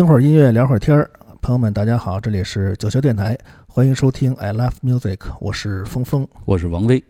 [0.00, 1.10] 听会儿音乐，聊会儿天儿。
[1.42, 6.26] 朋友们，大家好，这里是九霄电台，欢迎收听 I Love Music，我是峰峰。
[6.46, 7.04] 我是王威。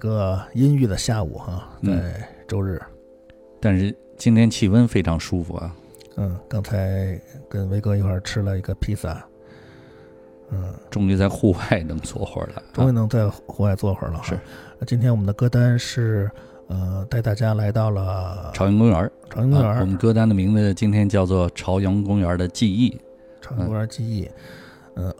[0.00, 2.82] 个阴郁的下午哈，嗯在周日。
[3.60, 5.72] 但是今天气温非常舒服啊。
[6.16, 7.18] 嗯，刚才
[7.48, 9.24] 跟威哥一块儿吃了一个披萨，
[10.50, 12.62] 嗯，终于在户外能坐会儿了。
[12.72, 14.20] 终于啊能在户外坐会儿了。
[14.24, 14.36] 是
[14.78, 16.28] 那今天我们的歌单是，
[16.66, 22.90] 呃，带大家来到了朝阳公园，朝阳公园，啊我们歌单的名字今天叫做《朝阳公园的记忆》。
[23.40, 24.24] 朝阳公园记忆。
[24.24, 24.32] 嗯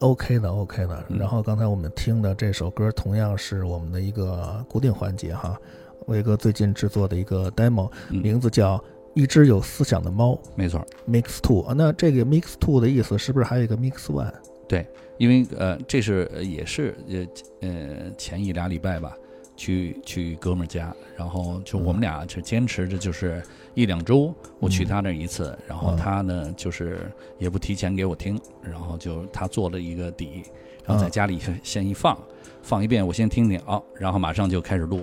[0.00, 1.05] ，OK 的，OK 的。
[1.09, 5.59] 嗯然后刚才我们听的这首歌，同样是我们的一个固定环节哈，
[6.06, 8.77] 威哥最近制作的一个 demo，嗯，名字叫
[9.15, 10.85] 《一只有思想的猫没错。
[11.09, 11.75] Mix Two》啊。
[11.77, 14.32] 那这个 Mix Two 的意思是不是还有一个 Mix One？
[14.69, 14.87] 对
[15.19, 19.17] 因为呃，这是呃也是呃呃前一俩礼拜吧，
[19.56, 23.43] 去去哥们儿家，然后就我们俩就坚持着就是
[23.75, 25.96] 一两周，我去他那儿一次，然后嗯。
[25.96, 30.43] 他呢就是也不提前给我听，然后就他做了一个底，
[30.84, 31.11] 然后在嗯。
[31.11, 32.19] 家里先先一放，
[32.62, 35.02] 放一遍我先听听啊，然后马上就开始录。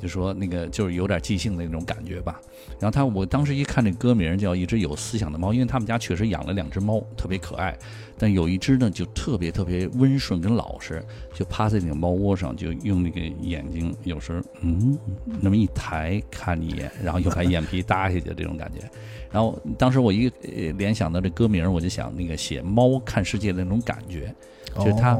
[0.00, 2.40] 就说那个就是有点即兴的那种感觉吧，
[2.78, 7.76] 然后他我当时一看这歌名叫《一只有思想的猫》，因为他们家确实养了两只猫，特别可爱。
[8.18, 11.04] 但有一只呢，就特别特别温顺跟老实，
[11.34, 14.98] 就趴在那个猫窝上，就用那个眼睛，有时候嗯
[15.40, 18.88] 那么一抬看你一眼，然后又把眼皮搭下去，这种感觉。
[19.30, 24.34] 然后当时我一呃联想到这歌名，我就想那个写猫看世界的那种感觉，
[24.76, 25.18] 就是它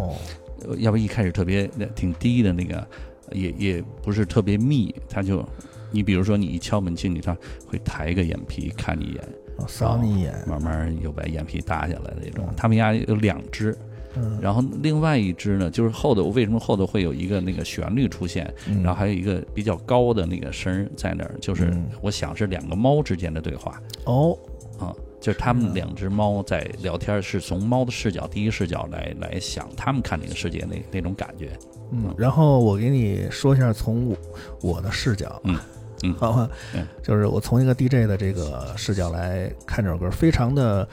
[0.79, 2.89] 要不一开始特别呃挺低的那个，
[3.33, 5.45] 也也不是特别密，它就。
[5.93, 7.35] 你比如说，你一敲门进去，它
[7.65, 9.23] 会抬个眼皮看你一眼，
[9.57, 12.55] 哦扫你一眼，慢慢又把眼皮搭下来的这种嗯。
[12.57, 13.75] 他们家有两只，
[14.17, 24.37] 嗯，然后另外一只呢，就是后头为什么后头会有一个那个旋律出现，嗯然后还有一个比较高的那个声儿在那儿，就是嗯我想是两个猫之间的对话哦，
[24.81, 24.93] 啊，
[25.27, 31.51] 就是他们两只猫在聊天，是从猫的视角第一视角来来想他们看这个世界那那种感觉。
[31.91, 34.17] 嗯，然后我给你说一下从我
[34.63, 35.59] 我的视角，嗯
[36.05, 36.15] 嗯。
[36.15, 36.49] 好吧。
[36.77, 40.89] 嗯，就是我从一个 DJ 的这个视角来看这首歌，非常的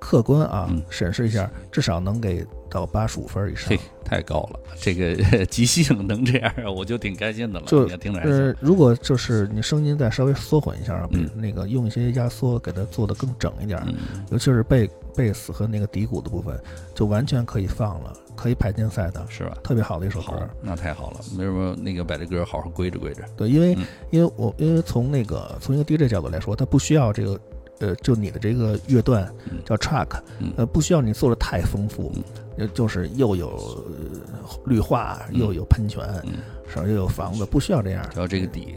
[0.00, 7.66] 客观啊，嗯审视一下，至少能给到八十五分以上嘿。，太高了，这个 即兴能这样，我就挺开心的了。
[7.66, 16.58] 就也听着如果就是你声音再稍微缩混一下，嗯那个用一些压缩给它做的更整一点，嗯，尤其是贝贝斯和那个底鼓的部分，
[16.94, 19.56] 就完全可以放了，可以排竞赛的，是吧？
[19.62, 23.22] 特别好的一首歌。，那太好了，没什么那个把这歌好好归着归着。
[23.36, 27.38] 对，因为、嗯因为我因为从那个从一个 DJ 角度来说，它不需要这个
[27.80, 32.12] 呃，就你的这个乐段嗯叫 track，嗯呃，不需要你做的太丰富，
[32.56, 36.34] 呃就是又有呃绿化，嗯又有喷泉，嗯，
[36.68, 36.82] 是吧？
[36.86, 38.06] 又有房子，不需要这样。
[38.12, 38.74] 只要这个底，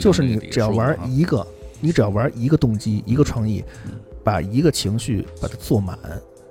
[0.00, 1.46] 就是你只要玩一个，
[1.80, 3.92] 你只要玩一个动机，一个创意嗯，
[4.24, 5.98] 把一个情绪把它做满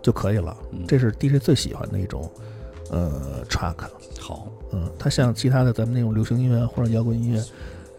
[0.01, 0.55] 就可以了。
[0.71, 2.29] 嗯这是 DJ 最喜欢的一种
[2.91, 3.75] 呃 track。
[4.19, 7.43] 好，嗯，它像其他的咱们那种流行音乐或者摇滚音乐，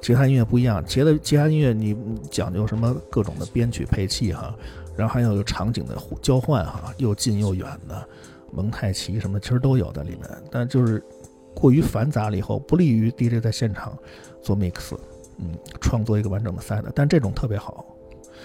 [0.01, 0.85] 其他音乐不一样。
[0.85, 1.97] 吉他的其他音乐你
[2.31, 4.55] 讲究什么各种的编曲配器哈，
[4.97, 8.09] 然后还有场景的互交换哈，又近又远的
[8.53, 10.23] 蒙太奇什么的，其实都有在里面。
[10.51, 11.03] 但就是
[11.55, 13.97] 过于繁杂了以后，不利于 DJ 在现场
[14.43, 14.97] 做 mix，
[15.39, 16.85] 嗯，创作一个完整的 set。
[16.95, 17.85] 但这种特别好，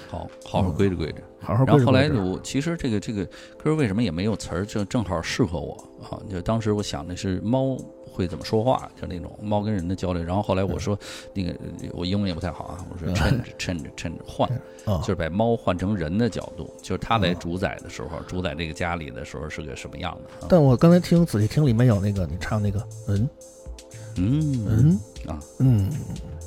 [0.09, 1.21] 好，好好归着归着。
[1.39, 3.23] 好好然后后来我其实这个这个
[3.63, 5.73] 歌为什么也没有词儿，就正好适合我
[6.03, 6.19] 啊。
[6.29, 7.77] 就当时我想的是猫
[8.15, 10.23] 会怎么说话，就那种猫跟人的交流。
[10.23, 10.97] 然后后来我说
[11.33, 11.53] 那个
[11.91, 14.49] 我英文也不太好啊，我说嗯趁着趁着趁着换，
[14.85, 20.47] 啊就是把猫换成人的角度，就是它来哦主宰的时候，主宰这个家里的时候是个什么样的啊？
[20.49, 23.29] 但我刚才听仔细听里面有那个你唱那个嗯
[24.17, 25.91] 嗯嗯啊，嗯，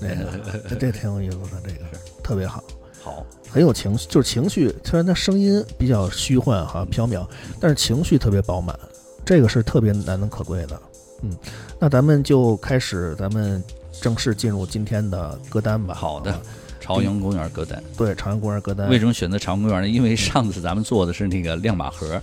[0.00, 1.85] 那个这这挺有意思的，这个
[2.23, 2.64] 特别好。
[3.00, 4.75] 好，很有情绪，就是情绪。
[4.85, 7.25] 虽然它声音比较虚幻哈缥缈，
[7.61, 8.76] 但是情绪特别饱满，
[9.25, 10.81] 这个是特别难能可贵的。
[11.23, 11.31] 嗯，
[11.79, 13.62] 那咱们就开始，咱们
[14.00, 15.95] 正式进入今天的歌单吧。
[15.95, 16.40] 好的啊
[16.81, 17.83] 朝阳公园歌单。
[17.97, 18.88] 对，朝阳公园歌单。
[18.88, 19.88] 为什么选择朝阳公园呢？
[19.88, 22.21] 因为上次咱们做的是那个亮马河，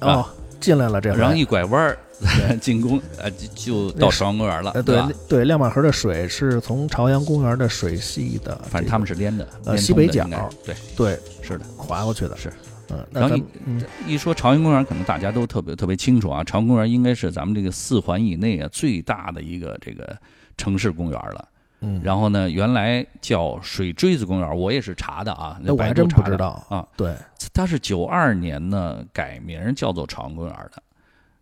[0.00, 0.24] 哦，
[0.60, 1.98] 进来了这回然后一拐弯儿
[2.60, 5.02] 进宫，呃，就就到朝阳公园了，呃，对？
[5.28, 10.26] 对，亮马河的水是从朝阳公园的水系的，反正他们是连的，呃西北角
[10.64, 11.64] 对，对是的。
[11.76, 12.36] 划过去的。
[12.36, 12.52] 是，
[12.90, 16.42] 嗯，然后一嗯一说朝阳公园，可能大家都特别特别清楚啊。
[16.44, 20.16] 朝阳公园应该是咱们这个四环以内啊最大的一个这个
[20.56, 21.48] 城市公园了。
[21.80, 26.84] 嗯，然后呢，原来叫水锥子公园，我也是查的啊，那我还真不知道啊。
[26.96, 27.14] 对，
[27.54, 30.82] 它是九二年呢改名叫做朝阳公园的，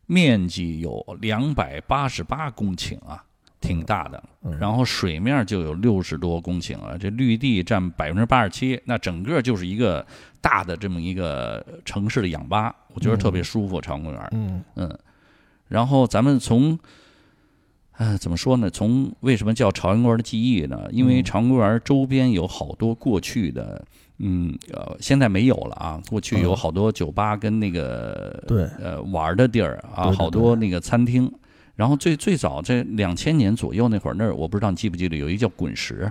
[0.04, 3.24] 面积有两百八十八公顷啊，
[3.66, 4.22] 挺大的。
[4.42, 10.06] 嗯然后水面就有六十多公顷啊，这绿地占百分之八十七，那整个就是一个
[10.40, 13.80] 大的这么一个城市的氧吧，我觉得特别舒服。
[13.80, 14.98] 朝阳公园，嗯嗯，
[15.66, 16.78] 然后咱们从，
[17.96, 18.70] 呃，怎么说呢？
[18.70, 20.86] 从为什么叫朝阳公园的记忆呢？
[20.92, 23.84] 因为嗯朝阳公园周边有好多过去的，
[24.18, 26.00] 嗯，呃，现在没有了啊。
[26.08, 31.30] 过去有嗯好多酒吧跟那个对呃玩的地儿啊，好多那个餐厅。
[31.76, 36.10] 然后最最早在两千年左右那会儿，那儿我不知道你记不记得，有一个叫滚石，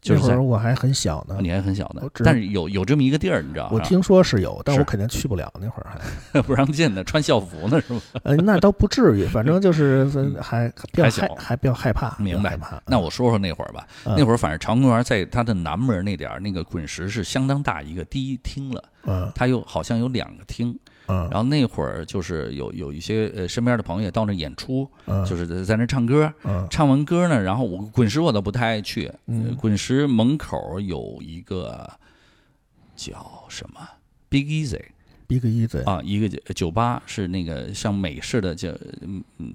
[0.00, 3.72] 就是那会儿我还很小呢，你还很小呢但是有有这么一个地儿，你知道吧？
[3.74, 5.52] 我听说是有，但是我肯定去不了。
[5.60, 5.86] 那会儿
[6.32, 8.00] 还， 不让进呢，穿校服呢是吗？
[8.22, 10.06] 呃，那倒不至于，反正就是
[10.40, 12.58] 还比较还小害，还比较害怕，明白。
[12.86, 20.78] 那我说说那会儿吧，嗯那会儿反正长公园在它的南门那点儿，那个滚石是相当大一个第一厅了，嗯它有好像有两个厅，
[21.10, 21.28] 嗯。
[21.30, 26.66] 然后那会儿就是有有一些呃身边的朋友也到那演出，嗯，就是在那唱歌，嗯。
[26.70, 29.10] 唱完歌呢，然后我滚石我倒不太爱去，
[29.58, 31.90] 滚石门口有一个
[32.94, 33.80] 叫什么
[34.28, 38.68] ？Big Easy，Big Easy，啊，一个酒酒吧是那个像美式的叫
[39.00, 39.52] 嗯嗯，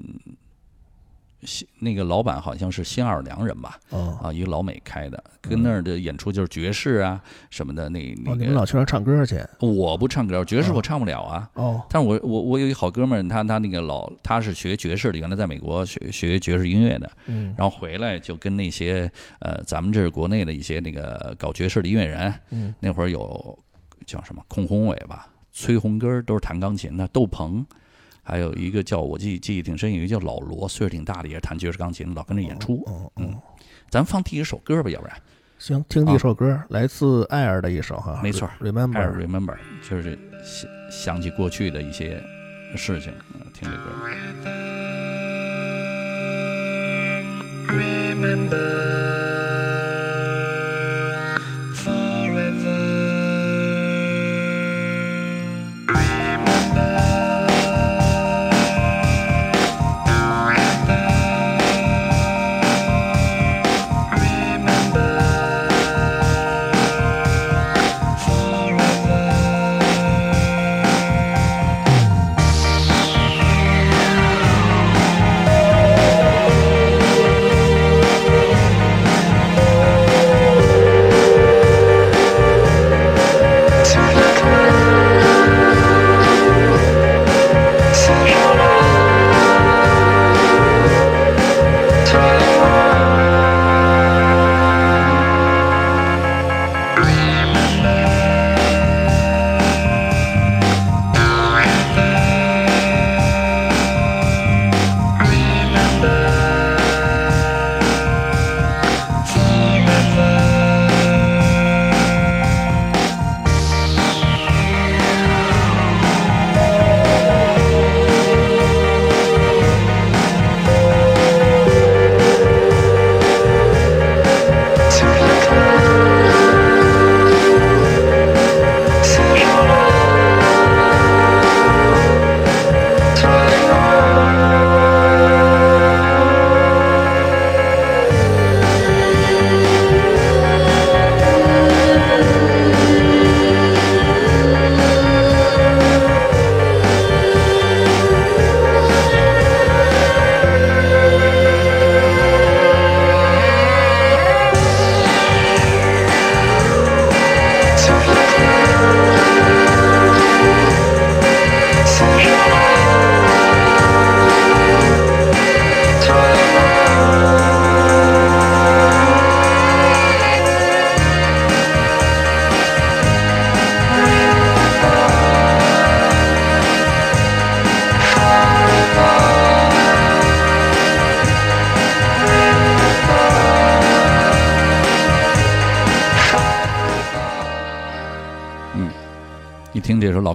[1.44, 9.40] 新那个老板好像是新奥尔良人吧，哦啊，一个老美开的，跟那儿的演出就是爵士啊什么的，那哦，那你们老去那儿唱歌去？
[9.60, 11.50] 我不唱歌，爵士哦我唱不了啊。
[11.54, 23.60] 哦，但是我我我有一好哥们儿，他他那个老他是学爵士的，原来在美国学学爵士音乐的，嗯然后回来就跟那些呃咱们这是国内的一些那个搞爵士的音乐人，嗯那会儿有
[24.08, 27.66] 叫什么孔宏伟吧，崔红根儿都是弹钢琴的，窦鹏。
[28.26, 32.84] 还有一个叫我记记忆挺深，有一个叫老罗，岁数挺大的，也是弹爵士钢琴，老跟着演出。
[32.88, 33.42] 哦嗯哦，
[33.90, 35.16] 咱放第一首歌吧，要不然
[35.60, 39.56] 行，听一首歌，来自艾尔的一首哈，啊没错还是 Remember，remember，
[39.88, 42.20] 就是想想起过去的一些
[42.76, 43.84] 事情，嗯听这歌。
[47.68, 48.85] 嗯，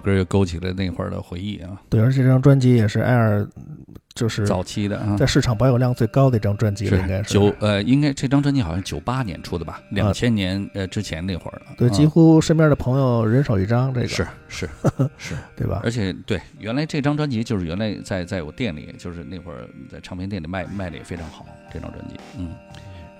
[0.01, 3.47] 歌，又勾起了那会儿的回忆啊，对，而且这张专辑也是艾尔，
[4.15, 5.27] 就是早期的啊在。
[5.27, 11.67] 市场保有量最高的一张专辑了，应该是九呃，应该这张专辑好像九八年出的吧，两千年呃之前那会儿了。
[11.79, 14.69] 对，啊几乎身边的朋友人手一张，这个是是
[15.17, 15.81] 是，对吧？
[15.85, 22.51] 而且对，原来这张专辑就是原来在在我店里，就是那会儿在唱片店里卖卖的也非常好，这张专辑，嗯。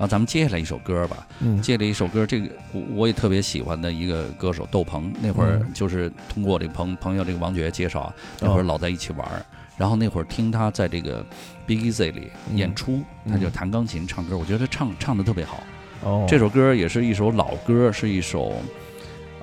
[0.01, 1.61] 然后咱们接下来一首歌吧，嗯。
[1.61, 5.71] 接了一首歌，这个我我也特别喜欢的一个歌手窦鹏，那会儿嗯。
[5.75, 9.45] 就是通过这个朋朋友这个王爵介绍，那会儿老在一起玩儿，
[9.77, 11.23] 然后那会儿听他在这个
[11.67, 15.63] Big Easy 里嗯演出，他就嗯弹钢琴唱歌，我觉得他唱唱的特别好。
[16.03, 18.55] 哦，这首歌也是一首老歌，是一首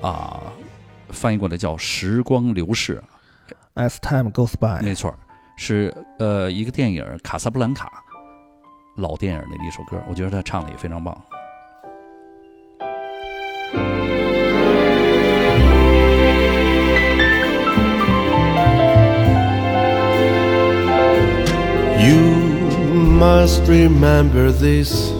[0.02, 0.42] 啊，
[1.10, 3.00] 翻译过来叫《时光流逝》
[3.80, 5.14] ，As Time Goes By，没错，
[5.56, 7.86] 是呃一个电影《卡萨布兰卡》
[8.97, 11.15] 老电影里的一首歌，我觉得他唱的也非常棒。
[21.99, 22.19] You
[23.19, 25.11] must remember this.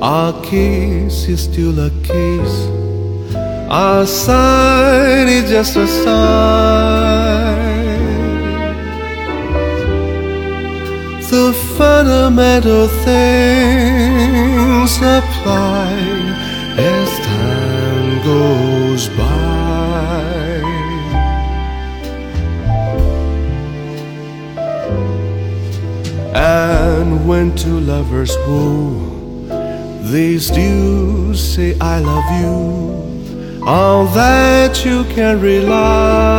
[0.00, 2.68] Our kiss is still a kiss.
[3.68, 7.67] Our sign is just a sign.
[11.99, 15.91] The fundamental things apply
[16.77, 20.61] as time goes by.
[26.33, 29.49] And when two lovers woo,
[30.03, 36.38] these do say I love you, on that you can rely.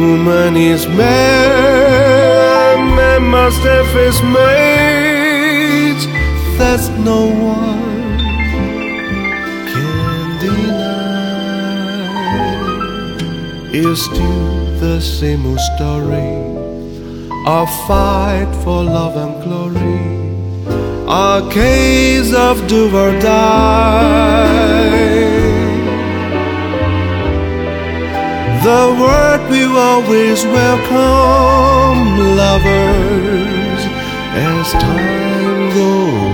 [0.00, 6.06] Woman is man, man must have his mate.
[6.56, 8.18] That's no one
[9.72, 12.08] can deny.
[13.74, 16.32] Is still the same old story.
[17.46, 20.00] A fight for love and glory.
[21.08, 25.19] A case of do or die.
[28.62, 33.80] The word will always welcome lovers
[34.36, 36.29] as time goes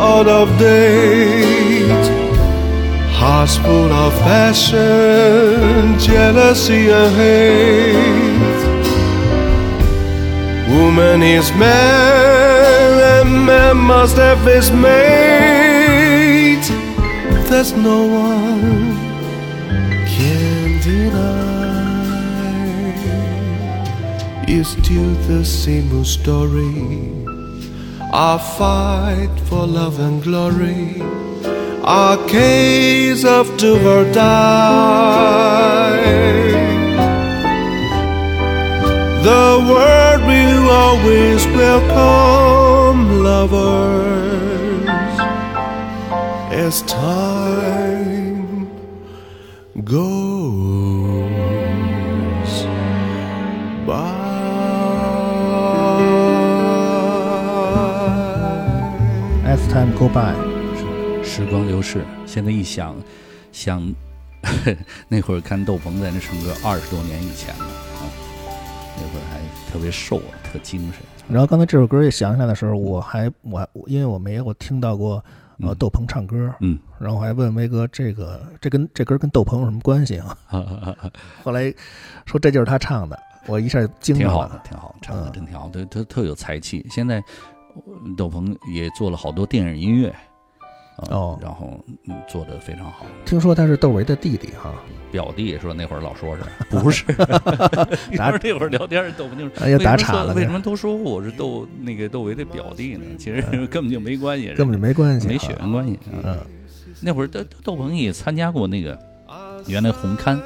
[0.00, 2.06] out of date.
[3.12, 8.60] Hearts full of passion, jealousy and hate.
[10.74, 16.66] Woman is man, and man must have his mate.
[17.50, 18.96] There's no one
[20.14, 21.40] can deny.
[24.48, 27.19] It's still the same old story.
[28.12, 31.00] Our fight for love and glory.
[31.84, 34.90] Our case of do or die.
[39.22, 44.88] The world will always welcome lovers
[46.50, 48.09] as time
[59.70, 60.34] time go by，
[60.74, 62.96] 是时光流逝，现在一想，
[63.52, 63.94] 想
[65.08, 68.02] 那会儿看窦鹏在那唱歌，二十多年以前了啊，
[68.96, 69.38] 那会儿还
[69.70, 71.00] 特别瘦啊，特精神。
[71.28, 75.24] 然后刚才这首歌一想起来的时候，我还我还因为我没有听到过
[75.60, 80.36] 呃嗯窦鹏唱歌，嗯，然后我还问威哥这个这跟这歌跟窦鹏有什么关系啊？
[81.44, 81.72] 后来
[82.26, 86.84] 说这就是他唱的，我一下就惊着了。，挺好的挺好，唱的嗯真挺好，特特特有才气。
[86.90, 87.24] 现在呃
[88.16, 90.08] 窦鹏也做了好多电影音乐，
[90.96, 91.78] 啊哦然后
[92.08, 93.06] 嗯做的非常好。
[93.24, 94.74] 听说他是窦唯的弟弟哈，
[95.10, 97.04] 表弟说那会儿老说是 不是？
[98.12, 103.04] 那会儿聊天，窦鹏就是哎呀打岔了，为什么都说我是窦那个窦唯的表弟呢？
[103.18, 105.94] 其实根本就没关系，根本就没关系，没血缘关系。
[105.94, 106.38] 啊嗯，
[107.00, 108.98] 那会儿窦窦鹏也参加过那个
[109.66, 110.38] 原来红勘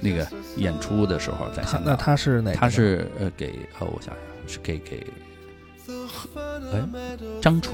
[0.00, 0.26] 那个
[0.56, 2.56] 演出的时候，在他那，他是哪个？
[2.56, 5.04] 他是呃给呃我想想是给给
[6.72, 7.72] 哎张楚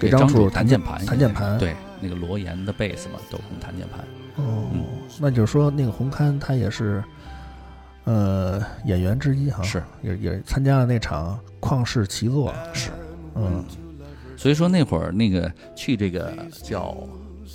[0.00, 1.58] 给张楚弹键盘，弹键盘。
[1.58, 4.00] 对那个罗岩的贝斯嘛，都用弹键盘。
[4.36, 4.84] 哦嗯，
[5.20, 7.02] 那就是说那个红勘他也是
[8.04, 9.82] 呃演员之一哈，是。
[10.02, 12.90] 也也参加了那场旷世奇作，是，
[13.34, 13.64] 嗯。
[14.36, 16.96] 所以说那会儿那个去这个叫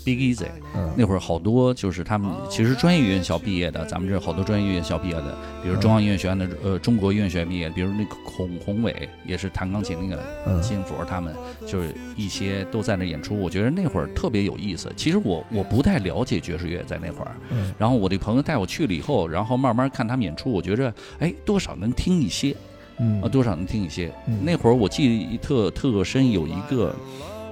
[0.06, 11.34] Big Easy，嗯，那会儿好多就是他们其实专业院校毕业的，咱们这好多专业院校毕业的，比如中央音乐学院的，呃，中国音乐学院毕业，比如那个孔宏伟也是弹钢琴那个嗯金佛，他们
[11.66, 13.40] 就是一些都在那演出。
[13.40, 14.92] 我觉得那会儿特别有意思。
[14.96, 22.56] 其实我我不太了解爵士乐，在那会儿，嗯然后我的朋友带我去了以后，然后慢慢看他们演出，我觉着哎多少能听一些
[23.00, 24.12] 嗯啊，多少能听一些。
[24.28, 26.96] 嗯那会儿我记忆特特深，有一个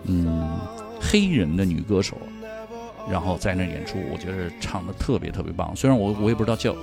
[0.05, 0.57] 嗯
[0.99, 2.17] 黑人的女歌手，
[3.09, 5.75] 然后在那演出，我觉得唱的特别特别棒。
[5.75, 6.75] 虽然我我也不知道叫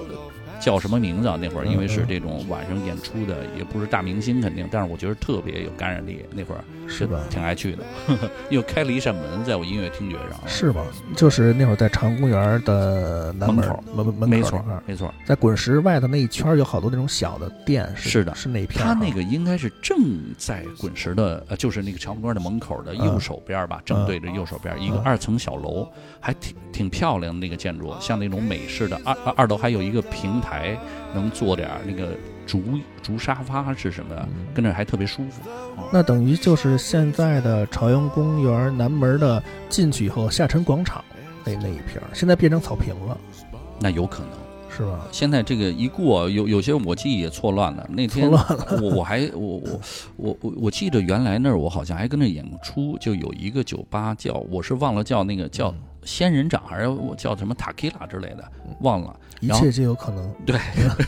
[0.61, 6.25] 叫什么名字啊，那会儿因为是这种晚上演出的，也不是大明星肯定，但是我觉得特别有感染力。
[6.31, 7.21] 那会儿是吧？
[7.31, 7.85] 挺爱去的，
[8.51, 10.41] 又开了一扇门，在我音乐听觉上。
[10.47, 10.85] 是吗？
[11.17, 18.83] 就是那会儿在长公园的南门门口门门没错没错，在滚石外头那一圈有好多那种小的店，是的是那片。
[18.83, 19.97] 他那个应该是正
[20.37, 25.89] 在滚石的，呃，就是那个长公园的门口的右手边吧，正对着右手边一个嗯二层小楼，
[26.21, 29.01] 还挺挺漂亮的那个建筑，像那种美式的。
[29.05, 30.79] 二二楼还有一个平台，
[31.15, 32.63] 能坐点儿那个竹
[33.03, 35.43] 竹沙发是什么的，嗯跟那还特别舒服。
[35.93, 41.05] 那等于就是现在的朝阳公园南门的进去以后，下沉广场
[41.45, 43.19] 那那一片，现在变成草坪了，
[43.81, 44.31] 那有可能。
[44.77, 45.07] 是吧？
[45.13, 47.89] 现在这个一过，有有些我记忆也错乱了。
[47.93, 49.81] 那天错乱了，我我还我 我
[50.17, 58.45] 我我我记得原来那儿我好像还跟着演出，就有一个酒吧叫我是忘了叫那个叫嗯仙人掌还是我叫什么塔 q 拉之类的，
[58.81, 59.15] 忘了。
[59.41, 60.33] 一然后切皆有可能。
[60.47, 60.59] 对，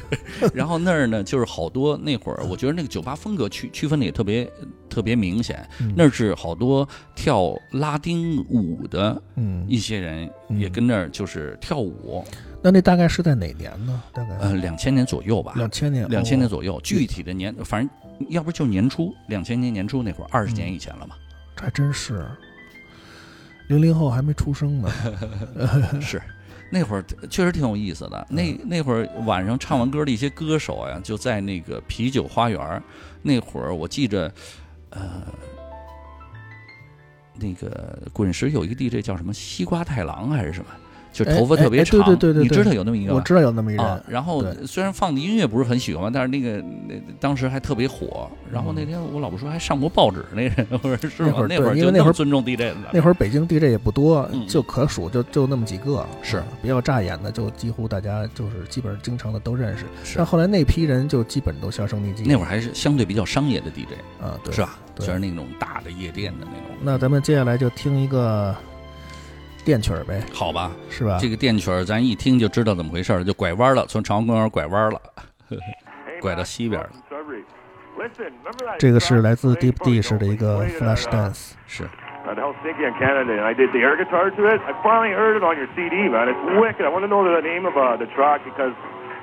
[0.52, 4.50] 然后那儿呢就是好多那会儿，我觉得那个酒吧风格区区分的也特别
[4.90, 5.66] 特别明显。
[5.80, 12.24] 嗯那是好多跳拉丁舞的嗯，一些人也跟那儿就是跳舞，
[12.62, 14.02] 那那大概是在哪年呢？
[14.12, 21.14] 大概呃，两千年左右吧，两千年，两千年哦，左右，具体的年反正要不就年初，两千年年初那会儿，二十年以前了嘛。
[21.54, 22.26] 这还真是。
[23.68, 24.90] 零零后还没出生呢，
[26.00, 26.20] 是，
[26.70, 28.26] 那会儿确实挺有意思的。
[28.30, 32.82] 那那会儿晚上唱完歌的一些歌手呀，就在那个啤酒花园。
[33.22, 34.32] 那会儿我记着，
[34.90, 35.22] 呃，
[37.34, 40.66] 那个滚石有一个 DJ 叫什么西瓜太郎还是什么，
[41.24, 41.98] 就头发特别长。
[42.04, 43.16] 对对对对对你知道有那么一个吧？
[43.16, 48.28] 我知道有那么一个人，，然后虽然放的音乐不是很喜欢，但是那个那当时还特别火。
[48.52, 51.42] 然后那嗯天我老婆说还上过报纸那人，我说是吗那会？
[51.42, 52.76] 儿那会儿对因为那会儿尊重 DJ 的。
[52.92, 59.84] 那会儿北京 DJ 也不多嗯，就可数就就那么几个，是比较扎眼的，就几乎大家就是基本上经常的都认识。
[60.04, 62.24] 是但后来那批人就基本都销声匿迹。
[62.26, 64.78] 那会儿还是相对比较商业的 DJ，啊，对，是吧？
[64.94, 66.76] 对全是那种大的夜店的那种。
[66.82, 68.54] 那咱们接下来就听一个
[69.66, 71.18] 电曲儿呗，好吧，是吧？
[71.20, 75.00] 这个电曲儿咱一听就知道怎么回事儿，就拐弯了，从朝阳公园拐弯了，
[76.20, 76.90] 拐到西边了。
[78.78, 81.54] 这个是来自 Deep Dish 的一个 Flash Dance。
[81.66, 81.82] 是
[82.28, 84.60] ，at Helsinki in Canada, and I did the air guitar to it.
[84.62, 86.28] I finally heard it on your CD, man.
[86.30, 86.86] It's wicked.
[86.86, 88.70] I want to know the name of uh, the track because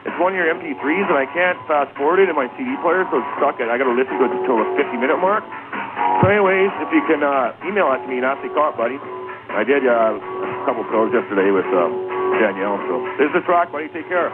[0.04, 3.08] it's one of your MP3s, and I can't fast forward it in my CD player,
[3.08, 3.56] so it's stuck.
[3.64, 5.48] I got to listen to it until the 50 minute mark.
[6.20, 9.00] So, anyways, if you can uh, email it to me, nasty buddy.
[9.54, 11.94] I did uh, a couple pros yesterday with um,
[12.42, 12.82] Danielle.
[12.90, 13.88] So, this is the track, buddy.
[13.90, 14.34] Take care.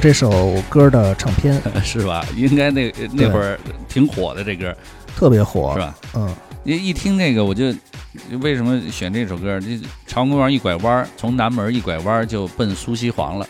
[0.00, 2.24] 这首歌的唱片， 是吧？
[2.34, 3.58] 应该那那会儿
[3.88, 4.74] 挺火的这歌，
[5.14, 5.94] 特别火，是吧？
[6.14, 6.34] 嗯，
[6.64, 7.66] 一一听那个，我就
[8.40, 9.60] 为什么选这首歌？
[9.60, 13.46] 这朝阳公园一拐弯，从南门一拐弯就奔苏西黄了。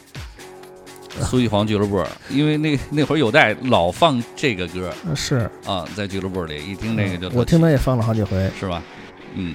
[1.22, 8.82] 苏西黄俱乐部，因为那那会儿有代老放这个歌是啊，在俱乐部里一听那个就嗯我听他也放了好几回，是吧？
[9.34, 9.54] 嗯，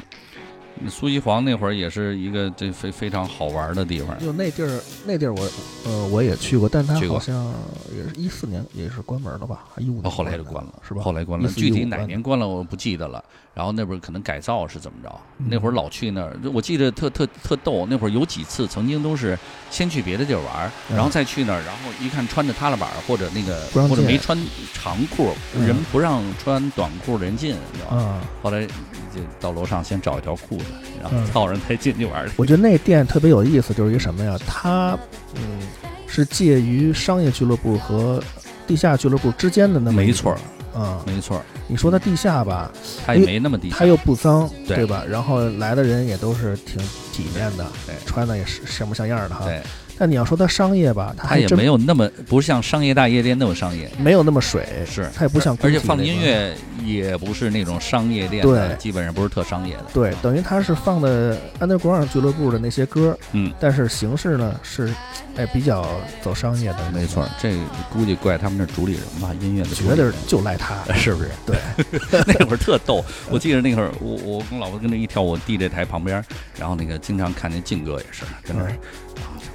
[0.89, 4.17] 苏锡黄那会儿也是一个这非非常好玩的地方。
[4.19, 5.49] 就那地儿，那地儿我
[5.85, 7.53] 呃我也去过，但它去过好像
[7.95, 9.65] 也是一四年也是关门了吧？
[9.77, 11.01] 一五年哦，后来就关了，是吧？
[11.01, 13.23] 后来关了，具体哪年关了我不记得了。
[13.53, 15.09] 然后那边可能改造是怎么着？
[15.39, 17.85] 嗯那会儿老去那儿，我记得特特特逗。
[17.89, 19.37] 那会儿有几次曾经都是
[19.71, 24.37] 先去别的地儿玩，嗯然后再去那儿，然后一看穿着踏拉板儿或者那个或者没穿
[24.73, 28.01] 长裤，嗯人不让穿短裤的人进，你知道吗？
[28.03, 28.21] 啊。
[28.43, 30.64] 后来就到楼上先找一条裤子，
[31.01, 32.29] 然后嗯套上才进去玩。
[32.35, 34.37] 我觉得那店特别有意思，就是一个什么呀？
[34.47, 34.97] 它
[35.35, 35.59] 嗯
[36.07, 38.23] 是介于商业俱乐部和
[38.65, 40.39] 地下俱乐部之间的那么没错儿
[40.79, 41.03] 啊。
[41.05, 42.71] 没错儿，你说它地下吧，
[43.05, 45.03] 它也没那么低下它又不脏，对对吧？
[45.07, 46.77] 然后来的人也都是挺
[47.11, 49.45] 体面的，对穿的也是像模像样的哈。
[49.45, 49.61] 对，
[49.97, 53.89] 但你要说它商业吧，它它也没有那么不像商业大夜店那么商业。
[53.97, 55.09] 没有那么水，是。
[55.15, 58.77] 它也不像而且放音乐也不是那种商业店的，对。
[58.77, 59.85] 基本上不是特商业的。
[59.93, 64.93] 对，等于它是放的 underground 俱乐部的那些歌，嗯，但是形式呢是，
[65.37, 65.85] 哎，比较
[66.21, 67.55] 走商业的，没错，这
[67.91, 70.13] 估计怪他们那主理人吧，音乐的绝对人。
[70.27, 71.29] 就赖他， 是不是？
[71.45, 71.57] 对，
[72.27, 76.23] 那会儿特逗，我记得那会儿我我跟老婆跟着一跳我弟这台旁边，
[76.59, 78.71] 然后那个经常看见静哥也是跟那儿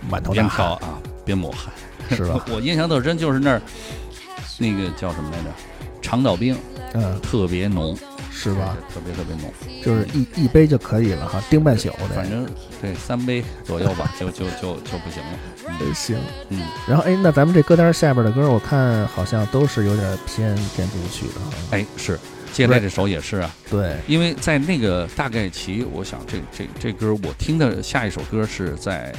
[0.08, 1.72] 满头边大汗，啊边抹汗，
[2.16, 2.44] 是吧？
[2.50, 3.62] 我印象特深，就是那儿
[4.58, 5.50] 那个叫什么来着，
[6.02, 6.56] 长岛冰
[6.92, 7.96] 嗯，特别浓，
[8.32, 8.76] 是吧？
[8.92, 9.52] 特别特别浓，
[9.84, 12.44] 就是一一杯就可以了哈，盯半宿的，反正
[12.82, 15.38] 对三杯左右吧，就就就就不行了。
[15.80, 16.18] 嗯行。
[16.48, 21.56] 嗯，然后哎，那咱们这歌单下边的歌，我看好像都是有点偏电子舞曲的哈。
[21.70, 22.18] 哎，是
[22.52, 29.14] 接下来这首也是啊，对，因为在那个大概其，我想这这这歌我听的下一首歌是在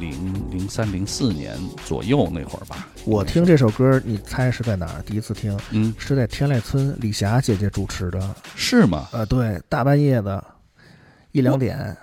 [0.00, 2.88] 零零三零四年左右那会儿吧。
[3.04, 5.02] 我听这首歌，你猜是在哪儿？
[5.02, 9.08] 第一次听嗯，是在天籁村李霞姐姐主持的，是吗？
[9.12, 10.44] 呃，对，大半夜的，
[11.32, 11.96] 一两点，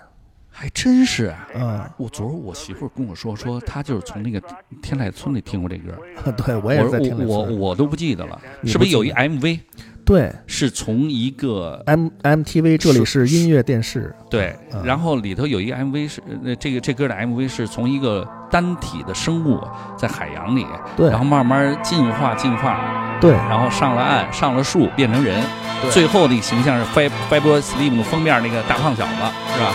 [0.50, 1.48] 还真是啊。
[1.54, 4.42] 嗯，我昨儿我媳妇儿跟我说，说她就是从那个
[4.82, 9.60] 天籁村里听过这歌， 对我也是在听我我，我都不记得了，是不是有一 MV
[10.06, 10.32] 对。
[10.46, 19.60] 是从一个，M MTV 这里是音乐电视，对嗯，然后里头有一个 MV 是呃这个这歌的 MV 是从一个单体的生物
[19.98, 20.66] 在海洋里，
[20.96, 21.10] 对。
[21.10, 22.80] 然后慢慢进化进化，
[23.20, 23.32] 对。
[23.32, 25.44] 然后上了岸，上了树，变成人，
[25.82, 25.92] 对。
[25.92, 29.12] 最后那个形象是 Fab Fabulous Slim 封面那个大胖小子，
[29.54, 29.74] 是吧？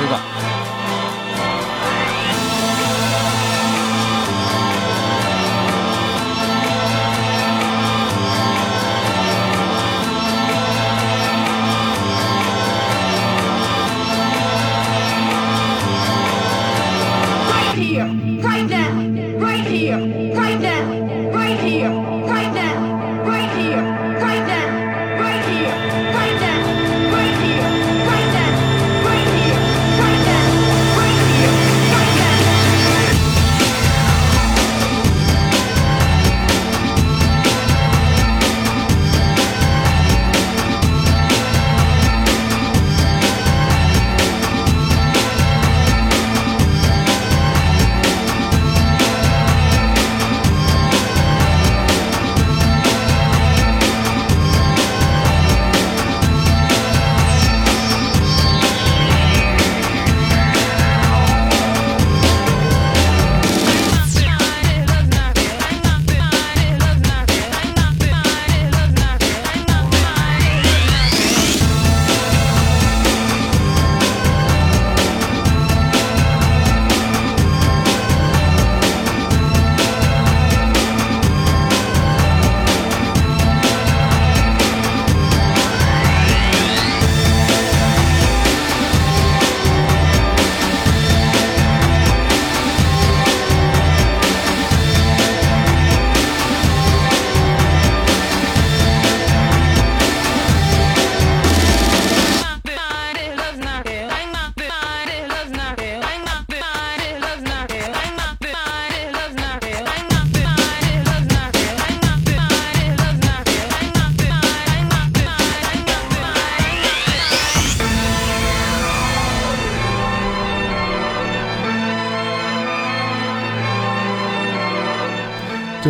[0.00, 0.51] 知道。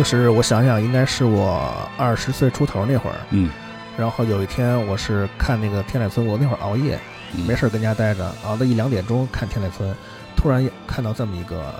[0.03, 3.49] 就是我想想，应该是我二十岁出头那会儿，嗯，
[3.97, 6.99] 然后有一天我是看那个天籁村，我那会儿熬夜，
[7.33, 7.45] 嗯。
[7.45, 9.95] 没事儿跟家待着，熬到一两点钟看天籁村，
[10.35, 11.73] 突然看到这么一个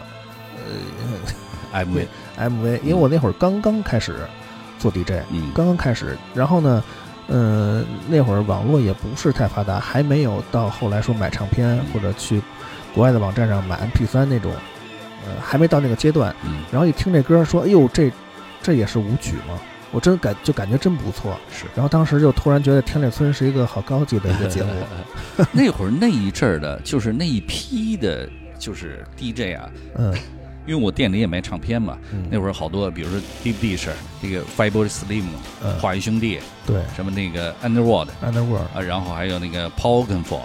[1.73, 4.15] 呃 MV，MV，因为我那会儿刚刚开始
[4.79, 5.51] 做 DJ，嗯。
[5.53, 6.81] 刚刚开始，然后呢，
[7.27, 12.41] 呃，那会儿网络也不是太发达，还没有到后来说买唱片或者去
[12.95, 14.53] 国外的网站上买 MP3 那种，
[15.27, 16.33] 呃，还没到那个阶段。
[16.45, 18.11] 嗯，然后一听这歌，说：“哎呦，这
[18.61, 19.59] 这也是舞曲吗？”
[19.91, 21.37] 我真感就感觉真不错。
[21.51, 21.65] 是。
[21.75, 24.71] 然后当时就突然觉得天籁村是一个好高级的一个节目。
[25.53, 30.13] 那会儿那一阵儿的，就是那一批的，就是 DJ 啊，嗯
[30.65, 33.89] 因为我店里也卖唱片嘛，嗯，那会儿好多，比如说 Deep Dish
[34.21, 35.25] 那个 Fatboy Slim、
[35.61, 40.43] 嗯华谊兄弟，对什么那个 Underworld Underworld，啊，然后还有那个 Paul g a n f o r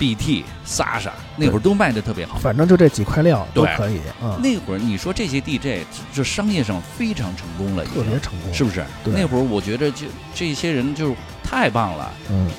[0.00, 2.38] BT、Sasha，那会儿都卖的特别好。
[2.38, 8.82] 反正就这几块料都可以嗯，那会儿你说这些 DJ 这商业上非常成功了，特别成功，是不是？
[9.04, 12.10] 对那会儿我觉得就这些人就是太棒了。
[12.30, 12.50] 嗯，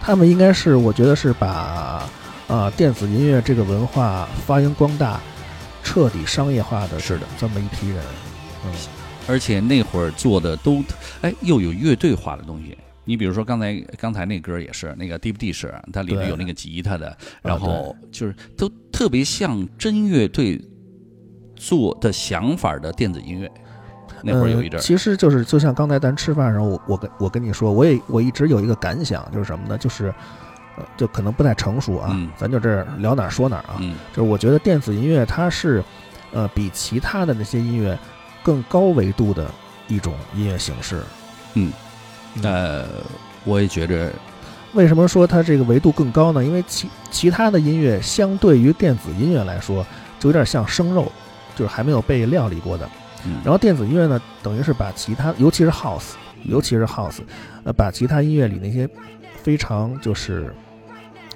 [0.00, 2.08] 他们应该是，我觉得是把
[2.46, 5.20] 啊、电子音乐这个文化发扬光大，
[5.82, 7.98] 彻底商业化的是的这么一批人。
[8.64, 8.72] 嗯
[9.28, 10.82] 而且那会儿做的都，
[11.20, 12.76] 哎，又有乐队化的东西。
[13.04, 20.60] 你比如说刚才刚才那歌也是那个 Deep Dish，它里面有那个吉他的，然后就是都特别像真乐队
[21.56, 23.50] 做的想法的电子音乐。
[24.24, 29.76] 那会儿有一阵儿，呃其实就是就像刚才咱吃饭的时候，我我跟我跟你说，我也我一直有一个感想，就是什么呢？
[29.76, 30.14] 就是
[30.76, 33.78] 呃，就可能不太成熟啊，嗯咱就这儿聊哪儿说哪儿啊。
[33.80, 35.82] 嗯就是我觉得电子音乐它是
[36.32, 37.98] 呃比其他的那些音乐
[38.44, 39.50] 更高维度的
[39.88, 41.02] 一种音乐形式。
[41.54, 41.72] 嗯，嗯
[42.42, 42.86] 呃，
[43.44, 44.10] 我也觉着，
[44.72, 46.42] 为什么说它这个维度更高呢？
[46.42, 49.84] 因为其其他的音乐相对于电子音乐来说，
[50.18, 51.12] 就有点像生肉，
[51.54, 52.88] 就是还没有被料理过的。
[53.26, 56.12] 嗯，然后电子音乐呢，等于是把其他，尤其是 house，
[56.44, 57.18] 尤其是 house，
[57.64, 58.88] 呃，把其他音乐里那些
[59.42, 60.54] 非常就是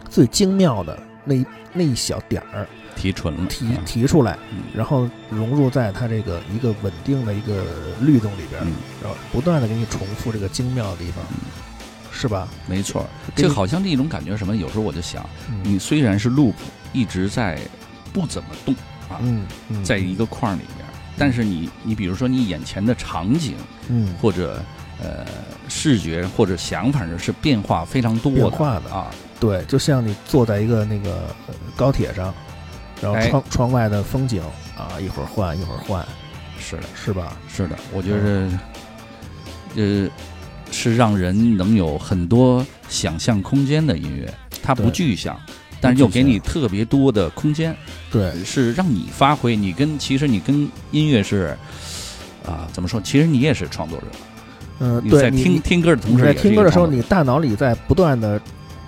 [0.09, 2.67] 最精妙的那一那一小点儿
[2.97, 4.63] 提纯了，提啊提出来，嗯。
[4.75, 7.65] 然后融入在它这个一个稳定的一个
[8.01, 8.73] 律动里边，嗯。
[9.03, 11.23] 然后不断的给你重复这个精妙的地方，
[12.11, 12.49] 是吧？
[12.67, 14.57] 没错儿，给你这好像是一种感觉，什么？
[14.57, 15.61] 有时候我就想，嗯。
[15.63, 16.55] 你虽然是 loop
[16.93, 17.59] 一直在
[18.13, 18.75] 不怎么动
[19.11, 20.89] 啊，嗯嗯，在一个框里边，
[21.19, 23.55] 但是你你比如说你眼前的场景
[23.89, 24.15] 嗯。
[24.21, 24.63] 或者
[25.03, 25.27] 呃
[25.69, 28.91] 视觉或者想法是变化非常多的变化的。
[28.91, 32.33] 啊，对，就像你坐在一个那个呃高铁上，
[33.03, 34.43] 然后哎窗窗外的风景
[34.77, 36.07] 啊，一会儿换一会儿换，
[36.59, 37.37] 是的，是吧？
[37.49, 38.49] 是的，我觉得
[39.77, 40.09] 呃
[40.71, 44.33] 是让人能有很多想象空间的音乐，
[44.63, 45.39] 它不具象。
[45.79, 47.77] 但是又给你特别多的空间，
[48.11, 49.55] 对，是让你发挥。
[49.55, 51.57] 你跟其实你跟音乐是
[52.47, 52.99] 啊，怎么说？
[53.03, 54.07] 其实你也是创作者。
[54.79, 58.41] 嗯，你在听听歌的同时在听歌的时候，你大脑里在不断的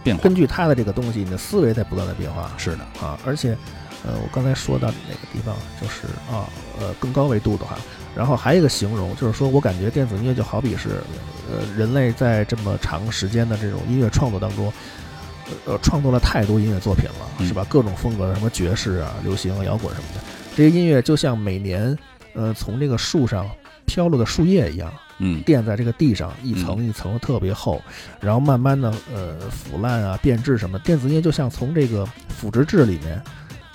[0.03, 3.19] 变化根据他的这个东西，你的思维在不断的变化是的，啊。
[3.25, 3.55] 而且，
[4.05, 6.49] 呃，我刚才说到哪个地方，就是啊，
[6.81, 7.79] 呃，更高维度的话，
[8.17, 11.03] 然后还有一个形容，就是说我感觉电子音乐就好比是，
[11.51, 14.73] 呃，人类在这么长时间的这种音乐创作当中。
[15.65, 17.65] 呃，创作了太多音乐作品了，嗯是吧？
[17.71, 20.21] 各种风格的，什么爵士啊、流行啊、摇滚什么的，
[20.55, 21.97] 这些音乐就像每年，
[22.35, 23.49] 呃，从这个树上
[23.87, 27.81] 飘落的树叶一样，嗯，垫在这个地上一层一层特别厚，
[28.21, 30.85] 然后慢慢的呃腐烂啊变质什么的。
[30.85, 33.19] 电子音乐就像从这个腐殖质里面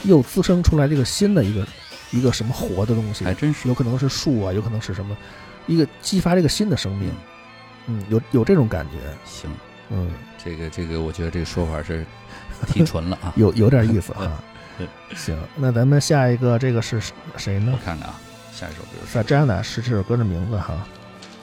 [0.04, 1.68] 又滋生出来这个新的一个
[2.12, 5.16] 一个什么活的东西，还真是有可能是树啊，有可能是什么
[5.68, 7.12] 一个激发这个新的生命，
[7.88, 9.49] 嗯，有有这种感觉，行。
[9.89, 10.10] 嗯，
[10.43, 12.06] 这个这个，我觉得这个说法是
[12.68, 13.34] 提纯了啊。
[13.38, 14.43] 有有点意思 啊。
[15.16, 16.99] 行，那咱们下一个这个是
[17.38, 17.86] 谁呢我？
[17.86, 18.20] 看看啊，
[18.51, 20.88] 下一首歌是萨扎娜是这首歌的名字哈。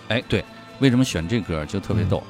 [0.08, 0.44] 哎，对，
[0.80, 2.22] 为什么选这歌就特别嗯逗？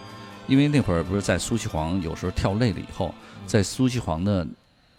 [0.46, 3.14] 因为那会儿不是在苏西黄，有时候跳累了以后，
[3.46, 4.46] 在苏西黄的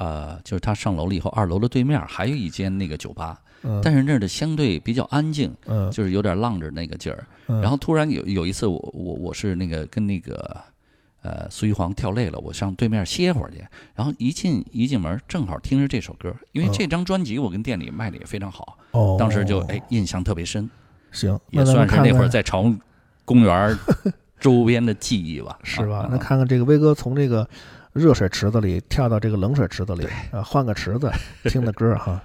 [0.01, 7.23] 呃，就是他上楼了以后，二楼的对面还有一间那个酒吧，嗯，但是那儿的相对比较安静，嗯，就是有点浪着那个劲儿。
[7.45, 7.61] 嗯。
[7.61, 10.59] 然后突然有有一次我，我我是那个跟那个
[11.21, 16.73] 呃苏玉黄跳累了，我上对面歇会儿去，然后一进一进门正好听着这首歌，因为嗯。
[16.73, 20.67] 这张专辑我跟店里卖的也非常好，哦，当时就哎印象特别深，
[21.11, 22.73] 行，也算是那会儿在朝
[23.23, 23.77] 公园
[24.41, 25.97] 周边的记忆吧，是吧？
[25.99, 26.07] 啊？
[26.09, 27.47] 那看看这个威哥从这个
[27.93, 31.11] 热水池子里跳到这个冷水池子里，啊，换个池子
[31.43, 32.21] 听的歌哈。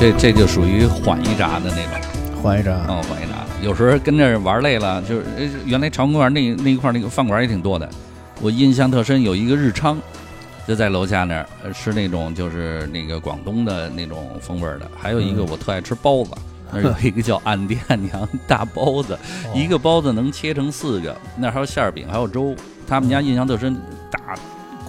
[0.00, 2.40] 这这就属于缓一闸的那种。
[2.40, 3.44] 缓一闸，嗯，缓一闸。
[3.60, 7.88] 有时候跟这儿玩累了，就是呃原来朝阳公园那那一块那个饭馆也挺多的，
[8.40, 9.98] 我印象特深，有一个日昌，
[10.68, 16.30] 就在楼下那儿，呃是那种就是那个广东的那种风味的，还有一个我特爱吃包子。
[16.70, 19.18] 那儿有一个叫俺爹俺娘大包子，
[19.54, 22.54] 一个包子能切成四个，那儿还有馅儿饼，还有粥。
[22.86, 23.74] 他们家印象特深，
[24.10, 24.17] 大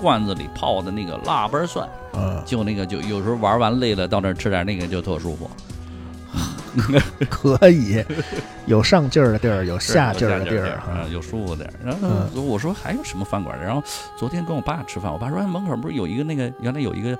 [0.02, 5.50] 罐子里泡的那个腊八蒜，嗯，就那个就有时候玩完累了，到那儿吃点那个就特舒服。
[7.30, 8.04] 可以，
[8.66, 11.74] 有上劲儿的地儿，有下劲儿的地儿啊，，有舒服点儿。
[11.84, 13.60] 然后嗯我说还有什么饭馆？
[13.60, 13.84] 然后
[14.18, 17.18] 昨天跟我爸吃饭，我爸说哎门口不是有一个那个原来有一个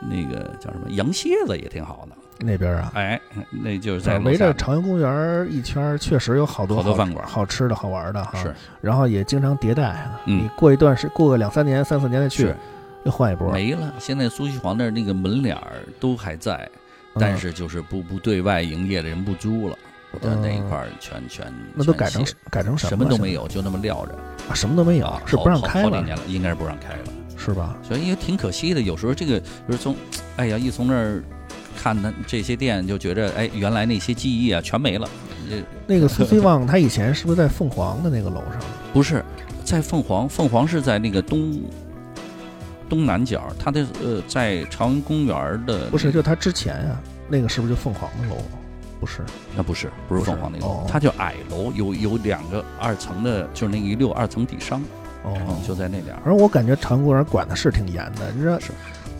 [0.00, 2.92] 那个叫什么羊蝎子也挺好的，那边啊。
[2.94, 3.20] 哎，
[3.50, 8.42] 那就是在楼围着朝阳公园一圈，确实有好多好多饭馆好吃的好玩的哈。
[8.42, 12.56] 是，然后也经常迭代你过一段时，过个两三年、三四年再去是，
[13.04, 13.50] 又换一波。
[13.52, 13.92] 没了。
[13.98, 16.83] 现在苏锡皇那儿那个门脸儿都还在，嗯
[17.18, 19.76] 但是就是不不对外营业的人不租了。
[20.22, 24.12] 对那一块儿全全那都改成改成什什么都没有，就那么撂着
[24.48, 27.02] 啊，什么都没有啊，，是不让开了好几年了，应该是不让开了。
[27.36, 27.76] 是吧？
[27.82, 28.80] 所以也挺可惜的。
[28.80, 29.96] 有时候这个就是从，
[30.36, 31.20] 哎呀，一从那儿
[31.76, 35.08] 看他这些店，就觉着哎，原来那些记忆啊全没了。
[35.50, 38.60] 这 那个苏希望他以前是不是在凤凰的那个楼上？
[38.92, 39.24] 不是
[39.64, 41.52] 在凤凰，凤凰是在那个东
[42.88, 48.36] 东南角，它的呃在朝阳公园的不是，就它之前呀，那个是不是就凤凰的楼？
[49.00, 49.20] 不是，
[49.54, 54.80] 那不是不是凤凰那个它叫矮楼，有有两个二层的，就是那个一溜二层底商，
[55.24, 56.22] 哦嗯，，就在那点儿。
[56.24, 58.70] 而我感觉朝阳公园管的是挺严的，你知道是。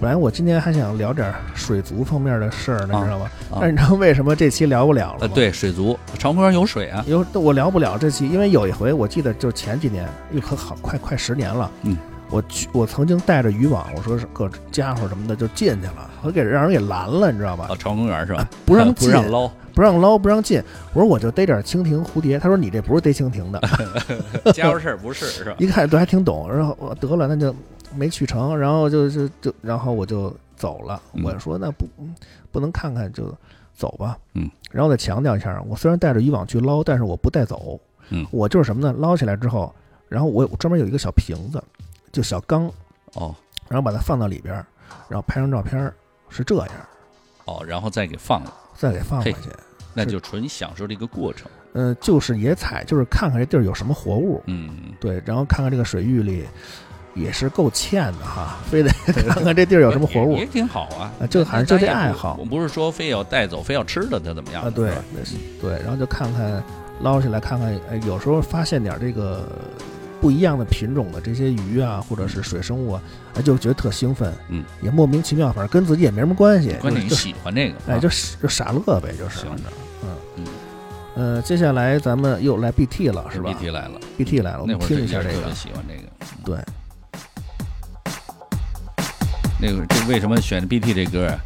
[0.00, 3.30] 本来我今天还想聊点水族方面的事儿呢，啊你知道吗？
[3.50, 5.28] 啊但是你知道为什么这期聊不了了？
[5.28, 11.70] 对，水族，朝阳公园有水啊，有我聊不了这期，因为有一回我记得就前几年，又可好快快十年了。
[11.82, 11.96] 嗯，
[12.34, 17.76] 我去，我曾经带着渔网，我说是各家伙什么的就进去了，我给让人给拦了，你知道吧啊，？
[17.78, 18.48] 朝阳公园是吧？
[18.66, 20.60] 不让 不进，让捞，不让捞，不让进。
[20.92, 23.60] 我说我就逮点蜻蜓、蝴蝶，他说你这不是逮蜻蜓的，
[24.52, 25.54] 家伙事儿不是是吧？
[25.60, 26.52] 一看都还挺懂。
[26.52, 27.54] 然后我得了，那就
[27.94, 31.00] 没去成，然后就就就然后我就走了。
[31.12, 32.12] 嗯我说那不嗯
[32.50, 33.32] 不能看看就
[33.74, 34.18] 走吧。
[34.34, 37.78] 嗯，然后再强调一下，我虽然带着渔网去捞，但是我不带走。
[38.10, 38.92] 嗯我就是什么呢？
[38.98, 39.72] 捞起来之后，
[40.08, 41.62] 然后我我专门有一个小瓶子，
[42.14, 42.70] 就小缸，
[43.14, 43.34] 哦。
[43.66, 44.66] 然后把它放到里边儿，
[45.08, 45.94] 然后拍张照片儿，
[46.28, 46.68] 是这样，
[47.46, 49.48] 哦，然后再给放了，再给放回去。
[49.94, 51.50] 那就纯享受这个过程。
[51.72, 56.46] 嗯、就是野采，就是看看这地儿有什么活物，嗯，对，然后看看这个水域里
[57.14, 58.90] 也是够欠的哈，非得
[59.32, 60.34] 看看这地儿有什么活物。
[60.34, 61.10] 也也挺好啊。
[61.18, 61.26] 啊。
[61.26, 62.36] 这还是就这爱好。
[62.38, 64.62] 我不是说非要带走，非要吃的，它怎么样？
[64.62, 64.90] 啊，对
[65.24, 66.62] 是吧，对，然后就看看
[67.00, 69.48] 捞起来看看，哎，有时候发现点这个
[70.20, 73.02] 不一样的品种的这些鱼啊，或者是水生物啊，
[73.34, 78.08] 哎，就觉得特兴奋，嗯，也莫名其妙，反正跟自己也没什么关系，关键你喜欢这个，哎，啊就
[78.42, 79.46] 就傻乐呗，就是。
[80.02, 80.44] 嗯嗯。
[81.16, 86.02] 呃，接下来咱们又来 BT 了，是吧？BT 来了，？BT 来了，我们听一下这个，喜欢这个。
[86.44, 86.58] 对，
[89.60, 91.38] 那会儿这为什么选 BT 这歌啊？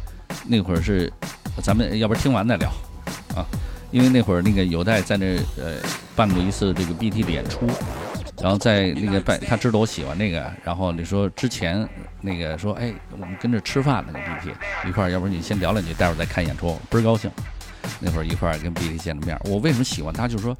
[0.47, 1.11] 那会儿是
[1.61, 2.67] 咱们要不然听完再聊。
[3.35, 3.45] 啊，
[3.91, 5.75] 因为那会儿那个有代在那呃
[6.15, 7.67] 办过一次这个 BT 的演出，
[8.41, 11.87] 然后在那个 拜他知道我喜欢那个，然后你说之前
[12.21, 17.29] 那个说哎我们跟着吃饭那个 BT 一块儿，要不然你先聊两句，待会儿再看演出，倍儿高兴。
[18.01, 20.27] 那会儿一块儿跟 BT 见了面，我为什么喜欢他？
[20.27, 20.55] 就是说，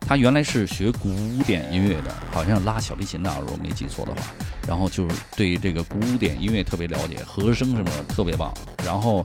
[0.00, 1.14] 他原来是学古
[1.46, 4.20] 典音乐的，好像拉小提琴的，如果没记错的话。
[4.66, 8.52] 然后就是对这个古典音乐特别了解，和声什么的特别棒。
[8.84, 9.24] 然后，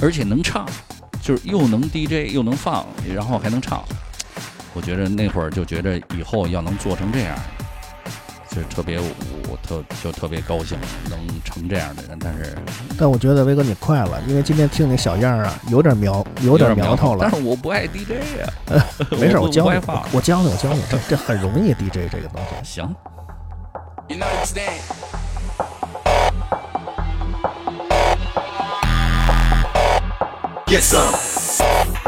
[0.00, 0.66] 而且能唱，
[1.20, 3.84] 就是又能 DJ 又能放，然后还能唱。
[4.74, 7.36] 我觉得那会儿就觉得以后要能做成这样，
[8.50, 10.78] 就特别我特就特别高兴，
[11.10, 12.18] 能成这样的人。
[12.20, 12.56] 但是
[12.98, 17.40] 但我觉得威哥你快了，因为今天听你小样儿啊，有点苗有点苗头了但。
[17.40, 18.52] 是我不爱 DJ 呀、
[19.18, 19.78] 没事，我我教你
[20.12, 22.80] 我教你，我教你，这这很容易 DJ 这个东西。
[22.80, 22.94] 行。
[24.08, 24.80] You know understand?
[30.66, 32.07] Get some.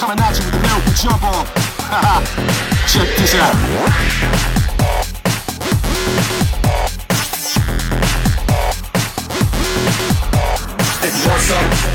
[0.00, 1.44] coming at you with a new jump on.
[2.88, 3.54] Check this out.
[11.26, 11.89] What's up?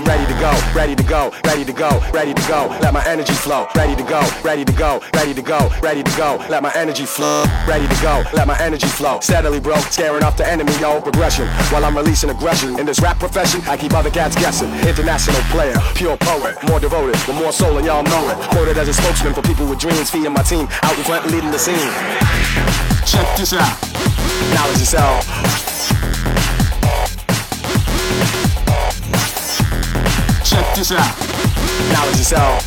[0.00, 2.68] To go, ready to go, ready to go, ready to go.
[2.80, 6.16] Let my energy flow, ready to go, ready to go, ready to go, ready to
[6.16, 6.36] go.
[6.48, 9.20] Let my energy flow, ready to go, let my energy flow.
[9.20, 11.00] Steadily, bro, scaring off the enemy, yo.
[11.00, 12.78] Progression while I'm releasing aggression.
[12.78, 14.72] In this rap profession, I keep other cats guessing.
[14.88, 18.36] International player, pure poet, more devoted, with more soul, and y'all know it.
[18.50, 21.50] Quoted as a spokesman for people with dreams, feeding my team out in front, leading
[21.50, 21.92] the scene.
[23.04, 23.76] Check this out.
[24.54, 25.61] Knowledge is yourself.
[30.52, 31.16] Check this out.
[31.88, 32.60] Knowledge yourself.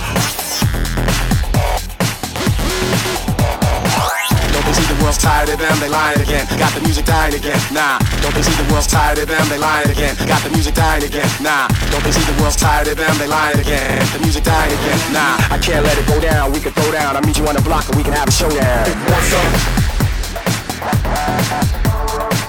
[4.50, 6.48] Don't they see the world's tired of them, they lying again.
[6.58, 8.00] Got the music dying again, nah.
[8.26, 10.16] Don't they see the world's tired of them, they lying again.
[10.26, 11.68] Got the music dying again, nah.
[11.92, 14.02] Don't they see the world's tired of them, they lying again.
[14.14, 15.38] The music dying again, nah.
[15.54, 17.16] I can't let it go down, we can throw down.
[17.16, 18.90] I meet you on the block and we can have a showdown.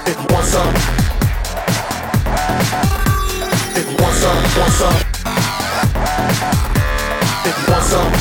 [0.01, 0.73] If you want some,
[3.96, 4.94] if you want some, if you want some,
[6.04, 6.56] want some.
[7.44, 8.12] If you want some.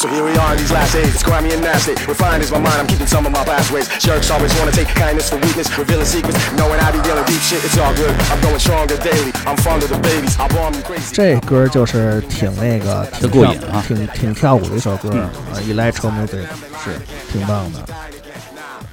[0.00, 1.92] So here we are in these last days, it's grimy and nasty.
[2.08, 3.86] Refined is my mind, I'm keeping some of my past ways.
[3.98, 7.62] Jerks always wanna take kindness for weakness, revealing secrets, knowing I be dealing deep shit.
[7.62, 9.30] It's all good, I'm going stronger daily.
[9.44, 11.14] I'm fond of the babies, I bomb you crazy.
[11.14, 16.46] 这歌就是挺那个挺跳过瘾啊挺挺跳舞的一首歌啊，electro music
[16.82, 16.98] 是
[17.30, 17.80] 挺棒的。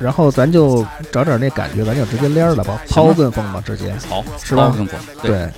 [0.02, 4.74] 然后咱就找点那感觉，咱就直接连儿了吧，抛跟风吧，直接好，是吧
[5.22, 5.48] 对，对。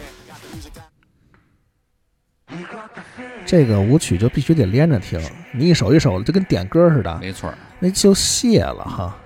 [3.47, 5.21] 这个舞曲就必须得连着听，
[5.53, 7.53] 你一首一首的就跟点歌似的，没错。
[7.79, 9.17] 那就谢了哈。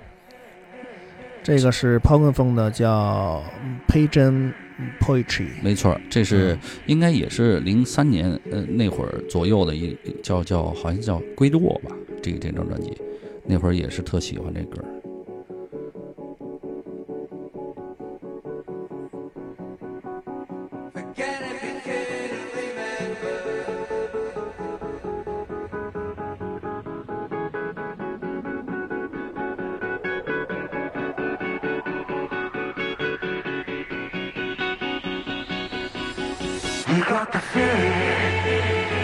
[1.43, 3.43] 这个是抛跟风的，叫
[3.87, 4.53] Pigeon
[5.01, 5.47] Poetry。
[5.63, 11.91] 没错，这是嗯应该也是零三年呃那会儿左右的一叫叫好像叫归落吧，
[12.21, 13.01] 这个这张专辑，
[13.47, 14.85] 那会儿也是特喜欢这歌儿。
[36.89, 38.98] You got the feeling.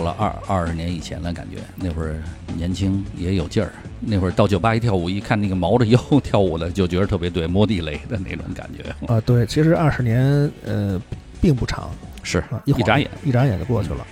[0.00, 2.22] 到了二二十年以前了，感觉那会儿
[2.56, 3.70] 年轻也有劲儿。
[4.00, 9.12] 那会儿到酒吧一跳舞，一看那个毛着腰 跳舞的，就觉得特别对，摸地雷的那种感觉。
[9.12, 10.98] 啊，对，其实二十年呃
[11.38, 11.90] 并不长
[12.22, 14.06] 是啊，一一眨眼一眨眼就过去了。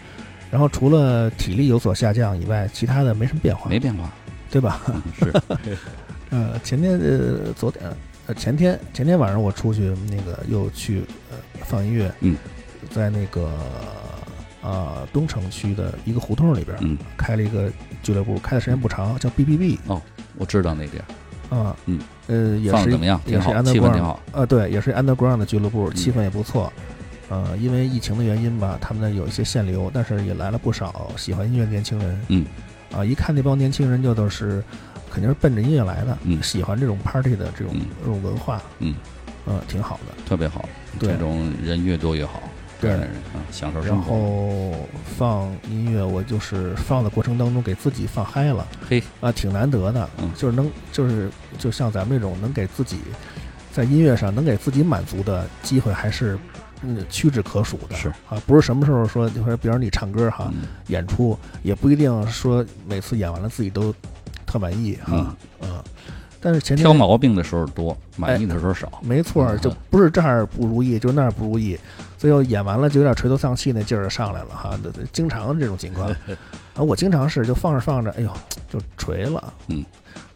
[0.51, 4.12] 然后除了体力有所下降以外，其他的没什么变化，没变化，
[4.51, 4.82] 对吧？
[4.89, 5.32] 嗯是
[6.28, 7.82] 呃，前天呃，昨天
[8.26, 12.36] 呃，前天前天晚上我出去那个又去呃放音乐，嗯，
[12.91, 13.51] 在那个
[14.62, 17.70] 啊、东城区的一个胡同里边，嗯，开了一个
[18.02, 20.00] 俱乐部，开的时间不长，叫 B B B 哦，
[20.36, 23.20] 我知道那地儿，啊，嗯，呃，也是放得怎么样？
[23.26, 24.20] 也是挺好，气氛 underground 挺好。
[24.32, 26.72] 啊，对，也是 underground 的俱乐部，嗯气氛也不错。
[27.30, 32.20] 呃，因为疫情的原因吧，他们那有一些限流，但是也来了不少喜欢音乐的年轻人。
[32.28, 32.46] 嗯，
[32.92, 34.64] 啊，一看那帮年轻人就都是
[35.11, 38.94] 肯定是奔着音乐来的，嗯喜欢这种 party 的这种、嗯这种文化，嗯，
[39.44, 40.14] 呃，挺好的。
[40.26, 42.42] 特别好，对这种人越多越好。
[42.81, 44.12] 对人啊，享受然生活。
[44.12, 50.09] 后放音乐，我就是放的过程当中给自己放嗨了嘿，啊，挺难得的。
[50.20, 52.99] 嗯就是能，就是就像咱们这种能给自己
[53.72, 56.39] 在音乐上能给自己满足的机会，还是
[56.83, 57.97] 嗯屈指可数的。
[57.97, 63.95] 是啊，不是什么时候说，就说比如你唱歌哈，嗯演出也不一定说每次演完了自己都
[64.47, 65.37] 特满意哈。
[65.61, 65.83] 嗯，
[66.41, 69.01] 但是前天挑毛病的时候多，满意的时候少。
[69.03, 71.78] 没错儿，就不是这儿不如意，就那儿不如意，
[72.16, 76.09] 最后演完了就有点垂头丧气那劲儿就上来了哈，对对，经常这种情况。
[76.74, 78.32] 啊，我经常是就放着放着，哎呦，
[78.70, 79.84] 就垂了，嗯，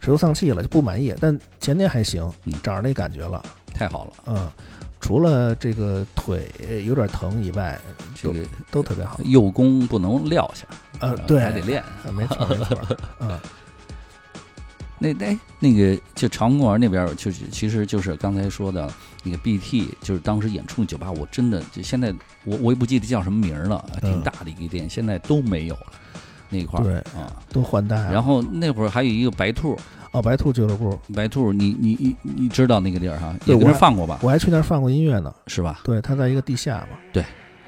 [0.01, 1.13] 垂头丧气了，就不满意。
[1.19, 3.41] 但前天还行嗯，找着那感觉了，
[3.73, 4.51] 太好了，嗯，
[4.99, 6.51] 除了这个腿
[6.85, 7.79] 有点疼以外，
[8.21, 9.17] 都这个都特别好。
[9.23, 10.65] 右弓不能撂下，
[10.99, 11.81] 呃，对，还得练。
[11.81, 13.39] 啊没错没错， 嗯，
[15.03, 18.89] 那那，那个就长公园那边儿，就是其实就是刚才说的
[19.21, 22.13] 那个 BT，就是当时演出的酒吧，我真的就现在
[22.45, 25.87] 我我也不记得叫什么名儿了，挺嗯大的一个店，现在都没有了
[26.49, 27.35] 那一块儿对啊。
[27.51, 28.13] 都换代了。
[28.13, 29.77] 然后那会儿还有一个白兔，
[30.11, 33.35] 哦，白兔俱乐部，白兔，你你你你知道那个地儿哈？
[33.45, 34.19] 对我放过吧？
[34.21, 35.33] 我还去那儿放过音乐呢。
[35.47, 35.81] 是吧？
[35.83, 36.97] 对，它在一个地下嘛。
[37.11, 37.25] 对。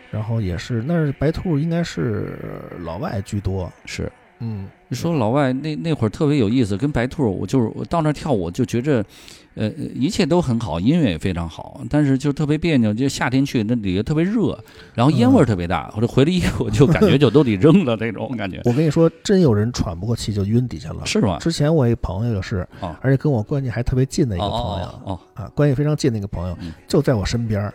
[0.09, 2.39] 然后也是，那儿白兔应该是
[2.79, 3.69] 老外居多。
[3.85, 4.09] 是。
[4.39, 9.03] 嗯，你说老外那那会儿特别有意思，跟白兔，我就是我到那儿跳舞就觉着，
[9.55, 14.59] 呃，一切都很好，音乐也非常好，但是就特别别扭，就夏天去那里头特别热，
[14.93, 21.05] 然后烟味儿特别大，或者回来衣服就感觉就都得扔了那种感觉，我跟你说，真有人喘不过气就晕底下了。
[21.05, 21.37] 是吗？
[21.39, 27.73] 之前我一朋友就是，哦而且跟我关系还特别近的一哦个朋友哦哦啊，关系非常近的一个朋友嗯，就在我身边儿。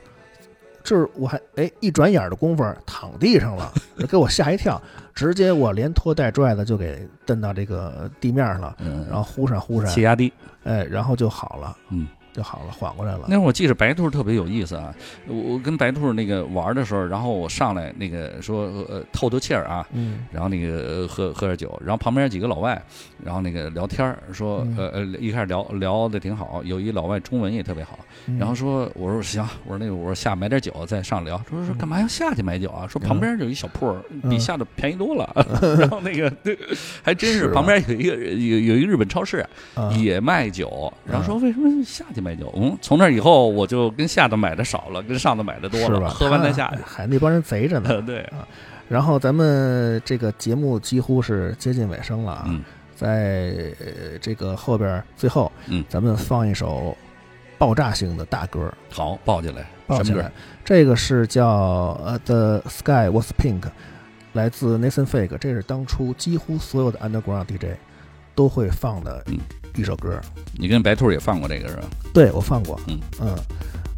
[0.83, 3.71] 就是我还哎一转眼儿的功夫躺地上了，
[4.09, 4.81] 给我吓一跳，
[5.21, 10.33] 直接我连拖带拽的就给蹬到这个地面上了，嗯，然后呼上呼上，气压低，
[10.65, 12.09] 哎，然后就好了，嗯。
[12.33, 13.25] 就好了，缓过来了。
[13.29, 14.95] 那会儿我记着白兔特别有意思啊，
[15.27, 20.27] 我我跟白兔那个玩的时候，然后我上来那个说呃透透气儿啊，嗯。
[20.33, 22.81] 然后那个呃喝喝点酒，然后旁边几个老外，
[23.25, 24.77] 然后那个聊天儿说嗯。
[24.79, 28.39] 呃呃一开始聊聊的挺好，有一老外中文也特别好，嗯。
[28.39, 32.87] 然后说我说行，我说那个我说下买点酒再上聊，说说干嘛要下去买酒啊？
[32.89, 35.29] 说旁边有一小铺儿，比嗯下的便宜多了，
[35.79, 36.59] 然后那个对，
[37.03, 39.39] 还真是旁边有一个有有一个日本超市
[39.75, 39.91] 啊。
[40.01, 42.53] 也卖酒，然后说为什么下去买酒？
[42.57, 46.09] 嗯，从那以后我就跟下头买的少了，跟上头买的多了，是吧？
[46.09, 46.83] 喝完再下去。
[46.85, 48.01] 还那帮人贼着呢。
[48.07, 48.47] 对，啊
[48.89, 52.63] 然后咱们这个节目几乎是接近尾声了啊，嗯
[52.97, 56.97] 在呃这个后边最后，嗯咱们放一首
[57.57, 60.31] 爆炸性的大歌，好，抱起来，爆起来什么歌？。
[60.65, 61.47] 这个是叫
[62.05, 63.63] 呃 The Sky Was Pink，
[64.33, 67.77] 来自 Nathan Fake，这是当初几乎所有的 Underground DJ
[68.35, 69.39] 都会放的嗯
[69.77, 70.21] 一首歌。
[70.53, 71.83] 你跟白兔也放过这个是吧？
[72.13, 73.37] 对我放过，嗯嗯。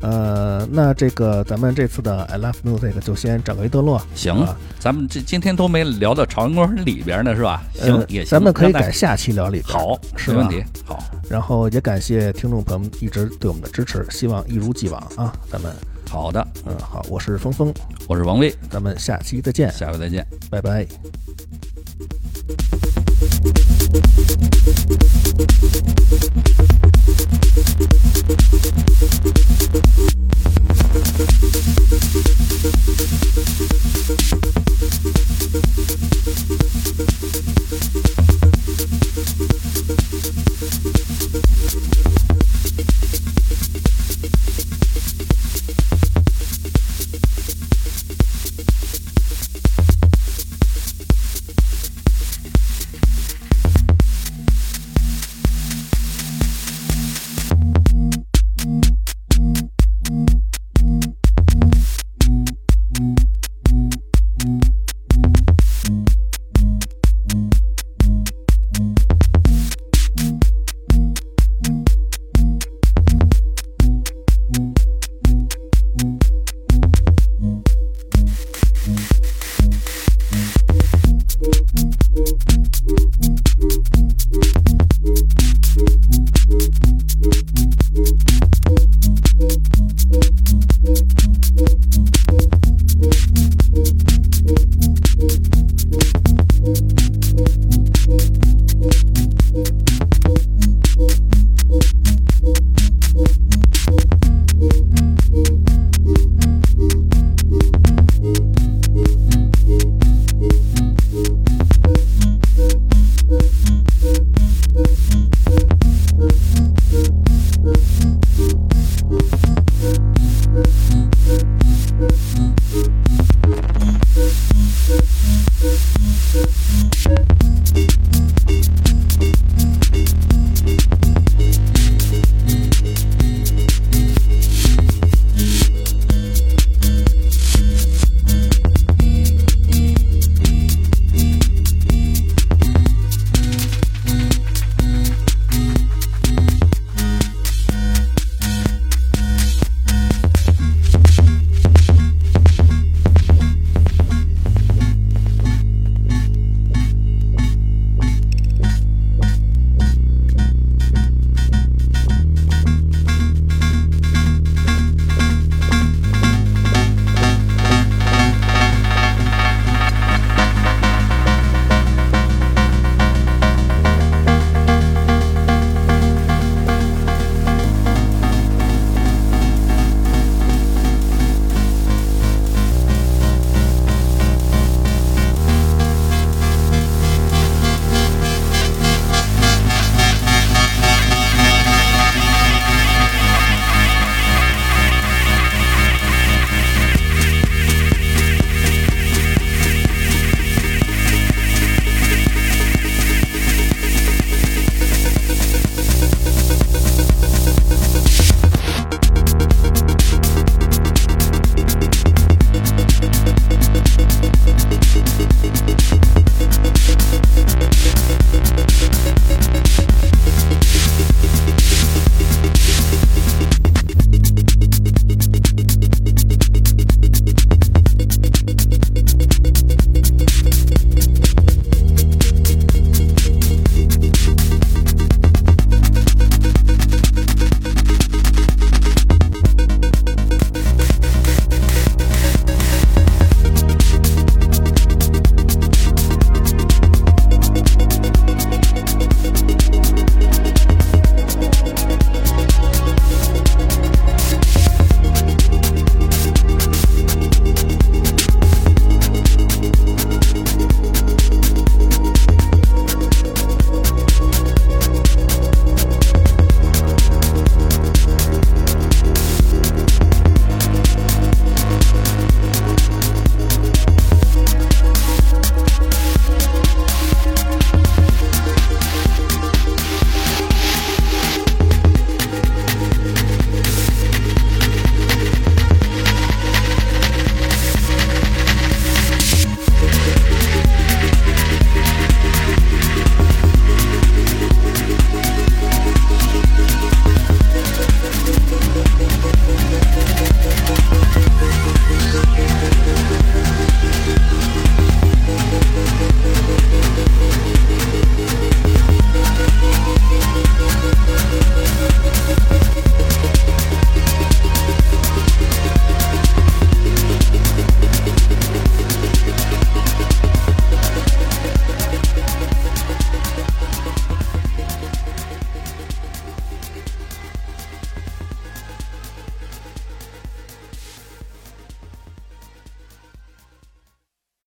[0.01, 4.03] 呃，那这个咱们这次的 I Love Music 就先整个一段落。
[4.17, 7.63] 行啊，咱们这今天都没聊到朝阳公园里边呢，是吧？
[7.73, 9.69] 行呃，也行，咱们可以改下期聊里边。
[9.69, 10.65] 好，是没问题。
[10.85, 10.99] 好，
[11.31, 15.33] 然后也感谢听众朋友们一直对我们的支持，希望一如既往啊。
[15.49, 15.73] 咱们
[16.11, 17.73] 好的，嗯好，我是峰峰，
[18.09, 20.27] 我是王威，咱们下期再见，下回再见。
[20.51, 20.85] 拜拜。